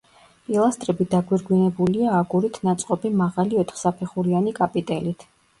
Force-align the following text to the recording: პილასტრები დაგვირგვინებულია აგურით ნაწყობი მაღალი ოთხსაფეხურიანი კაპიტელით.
პილასტრები 0.45 1.05
დაგვირგვინებულია 1.11 2.15
აგურით 2.21 2.59
ნაწყობი 2.69 3.13
მაღალი 3.21 3.63
ოთხსაფეხურიანი 3.65 4.59
კაპიტელით. 4.63 5.33